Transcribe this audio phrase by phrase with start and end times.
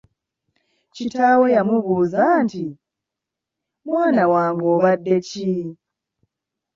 [0.95, 2.65] Kitaawe yamubuuza nti,
[3.85, 5.51] “Mwana wange obadde ki?''